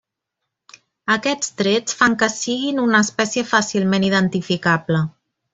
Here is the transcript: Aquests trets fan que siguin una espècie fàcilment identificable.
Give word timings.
Aquests 1.15 1.51
trets 1.59 1.97
fan 2.01 2.17
que 2.23 2.31
siguin 2.37 2.83
una 2.87 3.05
espècie 3.09 3.47
fàcilment 3.53 4.11
identificable. 4.13 5.07